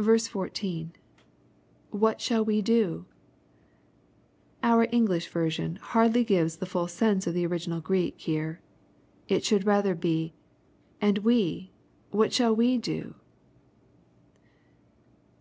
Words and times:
14.— 0.00 0.92
[wluit 1.92 2.20
shall 2.20 2.44
we 2.44 2.62
do 2.62 3.06
f] 3.10 3.14
Our 4.70 4.86
English 4.92 5.26
version 5.30 5.80
hardly 5.82 6.22
gives 6.22 6.58
the 6.58 6.64
full 6.66 6.86
sense 6.86 7.26
of 7.26 7.34
the 7.34 7.44
original 7.44 7.80
Greek 7.80 8.20
here. 8.20 8.60
It 9.26 9.44
should 9.44 9.66
rather 9.66 9.96
be," 9.96 10.32
and 11.02 11.18
we, 11.26 11.72
what 12.12 12.32
shall 12.32 12.54
we 12.54 12.78
do 12.78 13.16